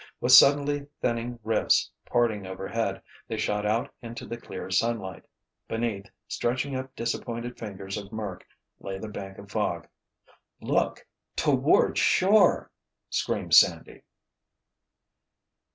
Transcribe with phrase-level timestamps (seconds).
[0.19, 5.25] With suddenly thinning rifts parting overhead they shot out into the clear sunlight.
[5.67, 8.43] Beneath, stretching up disappointed fingers of murk
[8.79, 9.87] lay the bank of fog.
[10.59, 12.71] "Look—toward shore!"
[13.11, 14.01] screamed Sandy.